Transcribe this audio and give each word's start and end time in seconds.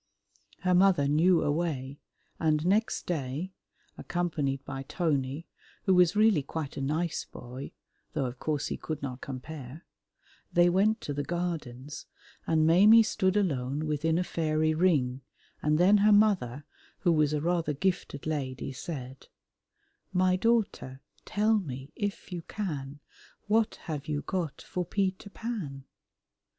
Her 0.61 0.73
mother 0.73 1.07
knew 1.07 1.43
a 1.43 1.51
way, 1.51 1.99
and 2.39 2.65
next 2.65 3.05
day, 3.05 3.53
accompanied 3.99 4.65
by 4.65 4.81
Tony 4.81 5.45
(who 5.83 5.93
was 5.93 6.15
really 6.15 6.41
quite 6.41 6.75
a 6.75 6.81
nice 6.81 7.25
boy, 7.25 7.73
though 8.13 8.25
of 8.25 8.39
course 8.39 8.65
he 8.69 8.77
could 8.77 9.03
not 9.03 9.21
compare), 9.21 9.85
they 10.51 10.71
went 10.71 11.01
to 11.01 11.13
the 11.13 11.21
Gardens, 11.23 12.07
and 12.47 12.65
Maimie 12.65 13.03
stood 13.03 13.37
alone 13.37 13.85
within 13.85 14.17
a 14.17 14.23
fairy 14.23 14.73
ring, 14.73 15.21
and 15.61 15.77
then 15.77 15.97
her 15.97 16.11
mother, 16.11 16.65
who 17.01 17.11
was 17.11 17.31
a 17.31 17.39
rather 17.39 17.73
gifted 17.73 18.25
lady, 18.25 18.71
said, 18.73 19.27
"My 20.11 20.35
daughter, 20.35 21.01
tell 21.25 21.59
me, 21.59 21.93
if 21.95 22.31
you 22.31 22.41
can, 22.41 23.01
What 23.45 23.75
have 23.83 24.07
you 24.07 24.23
got 24.23 24.63
for 24.63 24.83
Peter 24.83 25.29
Pan?" 25.29 25.83